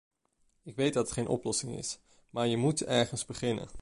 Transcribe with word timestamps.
Ik 0.63 0.75
weet 0.75 0.93
dat 0.93 1.03
het 1.05 1.13
geen 1.13 1.27
oplossing 1.27 1.77
is, 1.77 1.99
maar 2.29 2.47
je 2.47 2.57
moet 2.57 2.83
ergens 2.83 3.25
beginnen. 3.25 3.67